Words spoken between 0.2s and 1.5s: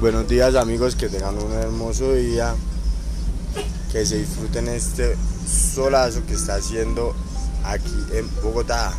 días amigos, que tengan